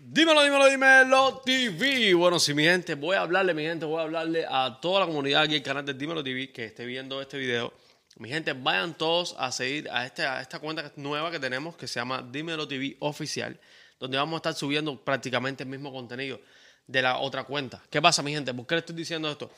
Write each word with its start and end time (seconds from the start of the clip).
Dímelo, 0.00 0.44
dímelo, 0.44 0.66
dímelo 0.66 1.42
TV. 1.44 2.14
Bueno, 2.14 2.38
si 2.38 2.54
mi 2.54 2.62
gente, 2.62 2.94
voy 2.94 3.16
a 3.16 3.22
hablarle, 3.22 3.52
mi 3.52 3.64
gente, 3.64 3.84
voy 3.84 3.98
a 3.98 4.02
hablarle 4.02 4.46
a 4.48 4.78
toda 4.80 5.00
la 5.00 5.06
comunidad 5.06 5.42
aquí, 5.42 5.56
el 5.56 5.62
canal 5.62 5.84
de 5.84 5.92
Dímelo 5.92 6.22
TV, 6.22 6.52
que 6.52 6.66
esté 6.66 6.86
viendo 6.86 7.20
este 7.20 7.36
video. 7.36 7.72
Mi 8.16 8.28
gente, 8.28 8.52
vayan 8.52 8.96
todos 8.96 9.34
a 9.36 9.50
seguir 9.50 9.90
a, 9.90 10.06
este, 10.06 10.22
esta 10.40 10.60
cuenta 10.60 10.92
nueva 10.94 11.32
que 11.32 11.40
tenemos, 11.40 11.76
que 11.76 11.88
se 11.88 11.98
llama 11.98 12.22
Dímelo 12.22 12.68
TV 12.68 12.96
Oficial, 13.00 13.58
donde 13.98 14.16
vamos 14.16 14.34
a 14.34 14.36
estar 14.36 14.54
subiendo 14.54 15.04
prácticamente 15.04 15.64
el 15.64 15.68
mismo 15.68 15.92
contenido 15.92 16.40
de 16.86 17.02
la 17.02 17.18
otra 17.18 17.42
cuenta. 17.42 17.82
¿Qué 17.90 18.00
pasa, 18.00 18.22
mi 18.22 18.32
gente? 18.32 18.54
¿Por 18.54 18.68
qué 18.68 18.76
le 18.76 18.78
estoy 18.80 18.94
diciendo 18.94 19.28
esto? 19.28 19.50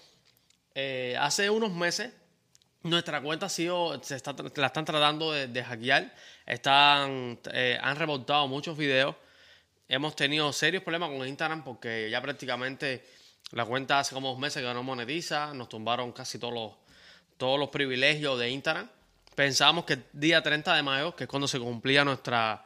Eh, 0.74 1.16
hace 1.20 1.50
unos 1.50 1.70
meses 1.70 2.14
nuestra 2.82 3.20
cuenta 3.20 3.44
ha 3.44 3.50
sido, 3.50 4.02
se 4.02 4.16
está, 4.16 4.34
la 4.56 4.66
están 4.66 4.86
tratando 4.86 5.32
de, 5.32 5.62
hackear. 5.62 6.14
Están, 6.46 7.38
eh, 7.52 7.78
han 7.80 7.96
reportado 7.96 8.48
muchos 8.48 8.78
videos. 8.78 9.14
Hemos 9.92 10.14
tenido 10.14 10.52
serios 10.52 10.84
problemas 10.84 11.10
con 11.10 11.26
Instagram 11.26 11.64
porque 11.64 12.08
ya 12.08 12.22
prácticamente 12.22 13.04
la 13.50 13.64
cuenta 13.64 13.98
hace 13.98 14.14
como 14.14 14.28
dos 14.28 14.38
meses 14.38 14.62
que 14.62 14.72
no 14.72 14.84
monetiza. 14.84 15.52
Nos 15.52 15.68
tumbaron 15.68 16.12
casi 16.12 16.38
todos 16.38 16.54
los, 16.54 16.72
todos 17.36 17.58
los 17.58 17.70
privilegios 17.70 18.38
de 18.38 18.50
Instagram. 18.50 18.88
Pensábamos 19.34 19.84
que 19.86 19.94
el 19.94 20.04
día 20.12 20.44
30 20.44 20.76
de 20.76 20.82
mayo, 20.84 21.16
que 21.16 21.24
es 21.24 21.28
cuando 21.28 21.48
se 21.48 21.58
cumplía 21.58 22.04
nuestra, 22.04 22.64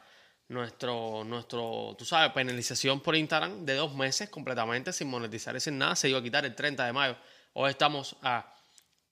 nuestro, 0.49 1.23
nuestro, 1.23 1.95
tú 1.97 2.05
sabes, 2.05 2.31
penalización 2.31 2.99
por 3.01 3.15
Instagram 3.15 3.65
de 3.65 3.73
dos 3.73 3.95
meses 3.95 4.29
completamente 4.29 4.93
sin 4.93 5.07
monetizar 5.07 5.55
y 5.55 5.59
sin 5.59 5.79
nada, 5.79 5.95
se 5.95 6.09
iba 6.09 6.19
a 6.19 6.21
quitar 6.21 6.45
el 6.45 6.53
30 6.53 6.85
de 6.85 6.93
mayo. 6.93 7.17
Hoy 7.53 7.71
estamos 7.71 8.17
a 8.21 8.53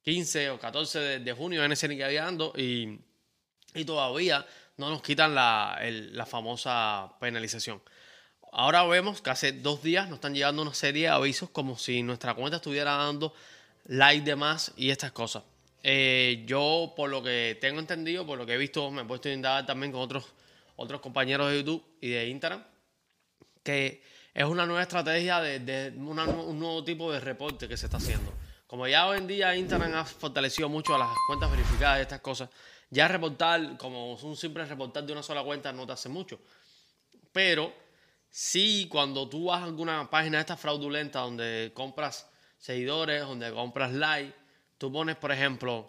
15 0.03 0.51
o 0.51 0.59
14 0.59 0.99
de, 1.19 1.33
junio 1.33 1.65
en 1.65 1.71
ese 1.71 2.19
ando 2.19 2.53
y, 2.55 2.99
y 3.73 3.85
todavía 3.85 4.45
no 4.77 4.91
nos 4.91 5.01
quitan 5.01 5.33
la, 5.33 5.79
la, 5.81 6.25
famosa 6.27 7.11
penalización. 7.19 7.81
Ahora 8.55 8.85
vemos 8.85 9.19
que 9.19 9.31
hace 9.31 9.51
dos 9.51 9.81
días 9.81 10.07
nos 10.07 10.17
están 10.17 10.35
llegando 10.35 10.61
una 10.61 10.75
serie 10.75 11.03
de 11.03 11.07
avisos 11.07 11.49
como 11.49 11.75
si 11.75 12.03
nuestra 12.03 12.35
cuenta 12.35 12.57
estuviera 12.57 12.91
dando 12.91 13.33
like 13.85 14.23
de 14.23 14.35
más 14.35 14.71
y 14.77 14.91
estas 14.91 15.11
cosas. 15.11 15.41
Eh, 15.81 16.43
yo, 16.45 16.93
por 16.95 17.09
lo 17.09 17.23
que 17.23 17.57
tengo 17.59 17.79
entendido, 17.79 18.27
por 18.27 18.37
lo 18.37 18.45
que 18.45 18.53
he 18.53 18.57
visto, 18.57 18.91
me 18.91 19.01
he 19.01 19.05
puesto 19.05 19.27
a 19.27 19.31
indagar 19.31 19.65
también 19.65 19.91
con 19.91 20.01
otros, 20.01 20.25
otros 20.75 21.01
compañeros 21.01 21.49
de 21.49 21.57
YouTube 21.57 21.83
y 21.99 22.09
de 22.09 22.27
Instagram, 22.27 22.63
que 23.63 24.03
es 24.35 24.45
una 24.45 24.67
nueva 24.67 24.83
estrategia 24.83 25.41
de, 25.41 25.91
un 25.97 26.59
nuevo 26.59 26.83
tipo 26.83 27.11
de 27.11 27.19
reporte 27.19 27.67
que 27.67 27.75
se 27.75 27.87
está 27.87 27.97
haciendo. 27.97 28.31
Como 28.67 28.87
ya 28.87 29.07
hoy 29.07 29.17
en 29.17 29.25
día 29.25 29.55
Instagram 29.55 29.95
ha 29.95 30.05
fortalecido 30.05 30.69
mucho 30.69 30.93
a 30.93 30.99
las 30.99 31.09
cuentas 31.25 31.49
verificadas 31.49 31.97
y 31.97 32.01
estas 32.03 32.21
cosas, 32.21 32.51
ya 32.91 33.07
reportar, 33.07 33.77
como 33.79 34.13
un 34.13 34.37
simple 34.37 34.63
reportar 34.65 35.03
de 35.03 35.11
una 35.11 35.23
sola 35.23 35.41
cuenta 35.41 35.73
no 35.73 35.87
te 35.87 35.93
hace 35.93 36.07
mucho. 36.07 36.39
Pero 37.31 37.82
sí, 38.33 38.87
cuando 38.89 39.29
tú 39.29 39.45
vas 39.45 39.61
a 39.61 39.65
alguna 39.65 40.09
página 40.09 40.39
de 40.39 40.41
esta 40.41 40.57
fraudulenta 40.57 41.19
donde 41.19 41.71
compras 41.75 42.27
seguidores, 42.57 43.21
donde 43.21 43.51
compras 43.51 43.93
like, 43.93 44.33
tú 44.79 44.91
pones, 44.91 45.15
por 45.17 45.31
ejemplo, 45.31 45.87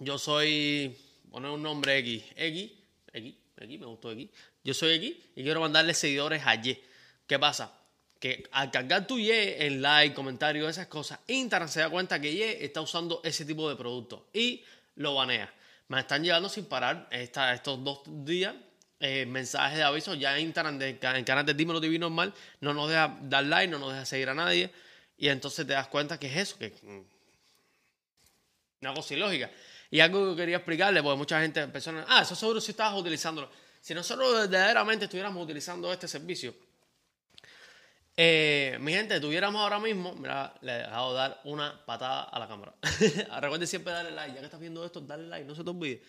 yo 0.00 0.18
soy, 0.18 0.98
poner 1.30 1.52
un 1.52 1.62
nombre 1.62 1.98
X, 1.98 2.24
X, 2.34 2.72
X, 3.12 3.34
X, 3.56 3.80
me 3.80 3.86
gustó 3.86 4.10
X, 4.10 4.28
yo 4.64 4.74
soy 4.74 4.94
X 4.94 5.16
y 5.36 5.42
quiero 5.44 5.60
mandarle 5.60 5.94
seguidores 5.94 6.42
a 6.44 6.56
Y. 6.56 6.82
¿Qué 7.28 7.38
pasa? 7.38 7.72
que 8.18 8.48
al 8.52 8.70
cargar 8.70 9.06
tu 9.06 9.18
Y 9.18 9.30
en 9.32 9.82
like, 9.82 10.14
comentario, 10.14 10.68
esas 10.68 10.86
cosas, 10.88 11.20
Instagram 11.26 11.68
se 11.68 11.80
da 11.80 11.90
cuenta 11.90 12.20
que 12.20 12.32
Y 12.32 12.42
está 12.42 12.80
usando 12.80 13.20
ese 13.24 13.44
tipo 13.44 13.68
de 13.68 13.76
producto 13.76 14.28
y 14.32 14.64
lo 14.96 15.14
banea. 15.14 15.52
Me 15.88 16.00
están 16.00 16.22
llegando 16.22 16.48
sin 16.48 16.66
parar 16.66 17.08
estos 17.10 17.82
dos 17.82 18.02
días 18.06 18.54
eh, 19.02 19.26
mensajes 19.26 19.78
de 19.78 19.82
aviso. 19.82 20.14
Ya 20.14 20.38
Instagram, 20.38 20.78
de, 20.78 20.90
en 20.90 21.24
canal 21.24 21.44
de 21.44 21.54
Dímelo 21.54 21.80
TV 21.80 21.98
normal, 21.98 22.32
no 22.60 22.72
nos 22.72 22.88
deja 22.88 23.18
dar 23.22 23.44
like, 23.44 23.68
no 23.70 23.80
nos 23.80 23.92
deja 23.92 24.04
seguir 24.04 24.28
a 24.28 24.34
nadie. 24.34 24.70
Y 25.18 25.28
entonces 25.28 25.66
te 25.66 25.72
das 25.72 25.88
cuenta 25.88 26.18
que 26.18 26.28
es 26.28 26.36
eso, 26.36 26.58
que 26.58 26.72
mm, 26.82 27.00
una 28.82 28.94
cosa 28.94 29.14
ilógica. 29.14 29.50
Y 29.90 29.98
algo 29.98 30.30
que 30.30 30.36
quería 30.42 30.56
explicarle, 30.56 31.02
porque 31.02 31.18
mucha 31.18 31.40
gente, 31.40 31.66
personas, 31.66 32.06
ah, 32.08 32.22
eso 32.22 32.36
seguro 32.36 32.60
si 32.60 32.70
estabas 32.70 32.98
utilizándolo. 32.98 33.50
Si 33.80 33.92
nosotros 33.92 34.32
verdaderamente 34.48 35.06
estuviéramos 35.06 35.42
utilizando 35.42 35.92
este 35.92 36.06
servicio, 36.06 36.54
eh, 38.16 38.78
mi 38.80 38.92
gente, 38.92 39.18
tuviéramos 39.20 39.60
ahora 39.60 39.80
mismo, 39.80 40.14
mira, 40.14 40.54
le 40.60 40.72
he 40.72 40.78
dejado 40.78 41.12
dar 41.14 41.40
una 41.44 41.84
patada 41.84 42.22
a 42.22 42.38
la 42.38 42.46
cámara. 42.46 42.74
Recuerden 43.40 43.66
siempre 43.66 43.92
darle 43.92 44.12
like, 44.12 44.34
ya 44.34 44.38
que 44.38 44.44
estás 44.44 44.60
viendo 44.60 44.84
esto, 44.84 45.00
dale 45.00 45.26
like, 45.26 45.44
no 45.44 45.56
se 45.56 45.64
te 45.64 45.70
olvide. 45.70 46.02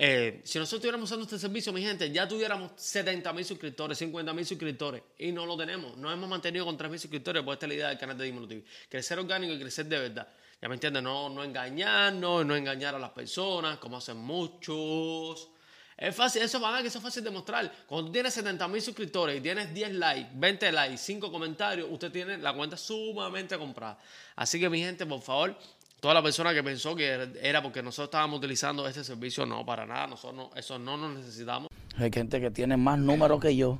Eh, 0.00 0.42
si 0.44 0.60
nosotros 0.60 0.78
estuviéramos 0.78 1.10
usando 1.10 1.24
este 1.24 1.40
servicio, 1.40 1.72
mi 1.72 1.82
gente, 1.82 2.08
ya 2.12 2.28
tuviéramos 2.28 2.70
70 2.76 3.32
mil 3.32 3.44
suscriptores, 3.44 3.98
50 3.98 4.32
mil 4.32 4.46
suscriptores 4.46 5.02
y 5.18 5.32
no 5.32 5.44
lo 5.44 5.56
tenemos. 5.56 5.96
No 5.96 6.08
hemos 6.12 6.28
mantenido 6.28 6.64
con 6.64 6.76
3 6.76 6.88
mil 6.88 7.00
suscriptores, 7.00 7.42
pues 7.42 7.56
esta 7.56 7.66
es 7.66 7.68
la 7.68 7.74
idea 7.74 7.88
del 7.88 7.98
canal 7.98 8.16
de 8.16 8.24
Dímelo 8.24 8.46
TV. 8.46 8.62
Crecer 8.88 9.18
orgánico 9.18 9.54
y 9.54 9.58
crecer 9.58 9.86
de 9.86 9.98
verdad. 9.98 10.28
Ya 10.62 10.68
me 10.68 10.74
entiendes, 10.74 11.02
no, 11.02 11.28
no 11.28 11.42
engañarnos, 11.42 12.46
no 12.46 12.54
engañar 12.54 12.94
a 12.94 12.98
las 13.00 13.10
personas, 13.10 13.78
como 13.78 13.96
hacen 13.96 14.18
muchos. 14.18 15.48
Es 15.96 16.14
fácil, 16.14 16.42
eso 16.42 16.60
van 16.60 16.76
a 16.76 16.82
que 16.82 16.86
eso 16.86 16.98
es 16.98 17.02
fácil 17.02 17.24
de 17.24 17.30
mostrar. 17.30 17.72
Cuando 17.88 18.12
tienes 18.12 18.32
70 18.34 18.68
mil 18.68 18.80
suscriptores 18.80 19.36
y 19.36 19.40
tienes 19.40 19.74
10 19.74 19.94
likes, 19.94 20.30
20 20.32 20.70
likes, 20.70 20.98
5 20.98 21.32
comentarios, 21.32 21.88
usted 21.90 22.12
tiene 22.12 22.38
la 22.38 22.52
cuenta 22.54 22.76
sumamente 22.76 23.58
comprada. 23.58 23.98
Así 24.36 24.60
que 24.60 24.70
mi 24.70 24.78
gente, 24.78 25.04
por 25.06 25.20
favor, 25.20 25.58
toda 26.00 26.14
la 26.14 26.22
persona 26.22 26.54
que 26.54 26.62
pensó 26.62 26.94
que 26.94 27.30
era 27.42 27.62
porque 27.62 27.82
nosotros 27.82 28.08
estábamos 28.08 28.38
utilizando 28.38 28.86
este 28.86 29.04
servicio, 29.04 29.44
no, 29.46 29.64
para 29.64 29.86
nada, 29.86 30.06
nosotros 30.06 30.48
eso 30.56 30.78
no 30.78 30.96
nos 30.96 31.16
necesitamos. 31.16 31.68
Hay 31.96 32.10
gente 32.12 32.40
que 32.40 32.50
tiene 32.50 32.76
más 32.76 32.98
números 32.98 33.40
que 33.40 33.56
yo, 33.56 33.78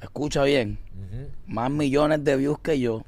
escucha 0.00 0.42
bien, 0.44 0.78
más 1.46 1.70
millones 1.70 2.24
de 2.24 2.36
views 2.36 2.58
que 2.58 2.80
yo, 2.80 3.04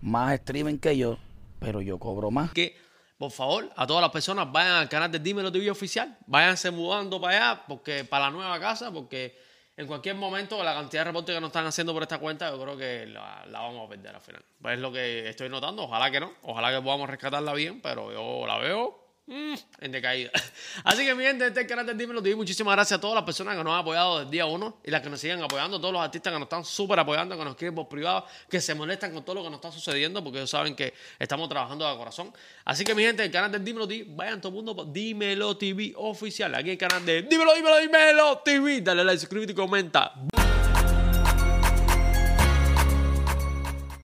más 0.00 0.34
streaming 0.34 0.78
que 0.78 0.96
yo, 0.96 1.18
pero 1.60 1.80
yo 1.80 1.98
cobro 1.98 2.30
más. 2.30 2.52
Que 2.52 2.76
por 3.16 3.30
favor, 3.30 3.70
a 3.76 3.86
todas 3.86 4.02
las 4.02 4.10
personas 4.10 4.50
vayan 4.50 4.72
al 4.72 4.88
canal 4.88 5.10
de 5.10 5.18
Dímelo 5.18 5.52
TV 5.52 5.70
oficial, 5.70 6.18
váyanse 6.26 6.70
mudando 6.70 7.20
para 7.20 7.52
allá, 7.52 7.64
porque 7.66 8.04
para 8.04 8.26
la 8.26 8.30
nueva 8.32 8.58
casa, 8.58 8.90
porque 8.90 9.38
en 9.76 9.86
cualquier 9.86 10.16
momento 10.16 10.62
la 10.62 10.74
cantidad 10.74 11.02
de 11.02 11.10
reportes 11.10 11.34
que 11.34 11.40
nos 11.40 11.48
están 11.48 11.66
haciendo 11.66 11.92
por 11.92 12.02
esta 12.02 12.18
cuenta, 12.18 12.50
yo 12.50 12.60
creo 12.60 12.76
que 12.76 13.06
la, 13.06 13.44
la, 13.46 13.60
vamos 13.60 13.86
a 13.86 13.88
perder 13.88 14.14
al 14.14 14.20
final. 14.20 14.42
Pues 14.60 14.74
es 14.74 14.80
lo 14.80 14.92
que 14.92 15.28
estoy 15.28 15.48
notando, 15.48 15.82
ojalá 15.82 16.10
que 16.10 16.20
no, 16.20 16.32
ojalá 16.42 16.70
que 16.70 16.82
podamos 16.82 17.08
rescatarla 17.08 17.52
bien, 17.54 17.80
pero 17.80 18.12
yo 18.12 18.46
la 18.46 18.58
veo 18.58 19.03
Mm, 19.26 19.54
en 19.80 19.92
decaída. 19.92 20.30
Así 20.84 21.04
que, 21.04 21.14
mi 21.14 21.24
gente, 21.24 21.46
este 21.46 21.60
es 21.60 21.64
el 21.64 21.68
canal 21.68 21.86
de 21.86 21.94
Dímelo 21.94 22.22
TV. 22.22 22.36
Muchísimas 22.36 22.74
gracias 22.74 22.98
a 22.98 23.00
todas 23.00 23.14
las 23.14 23.24
personas 23.24 23.56
que 23.56 23.64
nos 23.64 23.72
han 23.72 23.80
apoyado 23.80 24.18
desde 24.18 24.30
día 24.30 24.44
uno 24.44 24.78
y 24.84 24.90
las 24.90 25.00
que 25.00 25.08
nos 25.08 25.18
siguen 25.18 25.42
apoyando, 25.42 25.80
todos 25.80 25.94
los 25.94 26.02
artistas 26.02 26.30
que 26.30 26.38
nos 26.38 26.46
están 26.46 26.64
súper 26.64 26.98
apoyando, 26.98 27.38
que 27.38 27.44
nos 27.44 27.56
quieren 27.56 27.74
por 27.74 27.88
privado, 27.88 28.26
que 28.50 28.60
se 28.60 28.74
molestan 28.74 29.14
con 29.14 29.24
todo 29.24 29.36
lo 29.36 29.44
que 29.44 29.48
nos 29.48 29.58
está 29.58 29.72
sucediendo 29.72 30.22
porque 30.22 30.40
ellos 30.40 30.50
saben 30.50 30.76
que 30.76 30.92
estamos 31.18 31.48
trabajando 31.48 31.90
de 31.90 31.96
corazón. 31.96 32.34
Así 32.66 32.84
que, 32.84 32.94
mi 32.94 33.02
gente, 33.02 33.24
el 33.24 33.30
canal 33.30 33.50
de 33.50 33.60
Dímelo 33.60 33.88
TV, 33.88 34.04
vayan 34.10 34.42
todo 34.42 34.50
el 34.50 34.56
mundo 34.56 34.76
por 34.76 34.92
Dímelo 34.92 35.56
TV 35.56 35.94
oficial. 35.96 36.54
Aquí 36.54 36.70
el 36.70 36.78
canal 36.78 37.04
de 37.06 37.22
Dímelo, 37.22 37.54
Dímelo, 37.54 37.78
Dímelo 37.78 38.38
TV. 38.44 38.82
Dale 38.82 39.04
like, 39.04 39.20
suscríbete 39.20 39.52
y 39.52 39.54
comenta. 39.54 40.12